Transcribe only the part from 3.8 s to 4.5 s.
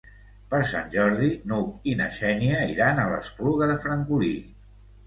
Francolí.